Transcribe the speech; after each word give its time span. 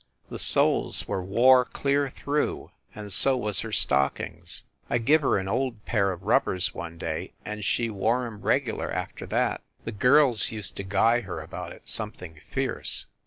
The 0.31 0.39
soles 0.39 1.07
were 1.07 1.23
wore 1.23 1.63
clear 1.63 2.09
through, 2.09 2.71
and 2.95 3.13
so 3.13 3.37
was 3.37 3.59
her 3.59 3.71
stockings, 3.71 4.63
I 4.89 4.97
give 4.97 5.21
her 5.21 5.37
an 5.37 5.47
old 5.47 5.85
pair 5.85 6.11
of 6.11 6.23
rubbers 6.23 6.73
one 6.73 6.97
day, 6.97 7.33
and 7.45 7.63
she 7.63 7.91
wore 7.91 8.25
em 8.25 8.41
regular 8.41 8.91
after 8.91 9.27
that. 9.27 9.61
The 9.85 9.91
girls 9.91 10.51
used 10.51 10.75
to 10.77 10.83
guy 10.83 11.21
her 11.21 11.39
about 11.39 11.71
it 11.71 11.83
something 11.85 12.39
fierce. 12.49 13.05